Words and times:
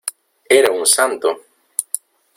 ¡era 0.59 0.71
un 0.71 0.83
santo! 0.87 1.41